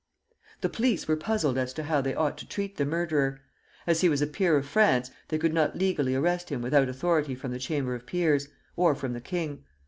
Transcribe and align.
The 0.61 0.67
police 0.69 1.07
were 1.07 1.15
puzzled 1.15 1.59
as 1.59 1.73
to 1.73 1.83
how 1.83 2.01
they 2.01 2.15
ought 2.15 2.35
to 2.39 2.47
treat 2.49 2.77
the 2.77 2.87
murderer. 2.87 3.39
As 3.85 4.01
he 4.01 4.09
was 4.09 4.19
a 4.19 4.25
peer 4.25 4.57
of 4.57 4.65
France, 4.67 5.11
they 5.27 5.37
could 5.37 5.53
not 5.53 5.75
legally 5.77 6.15
arrest 6.15 6.49
him 6.51 6.63
without 6.63 6.89
authority 6.89 7.35
from 7.35 7.51
the 7.51 7.59
Chamber 7.59 7.93
of 7.93 8.07
peers, 8.07 8.47
or 8.75 8.95
from 8.95 9.13
the 9.13 9.21
king. 9.21 9.63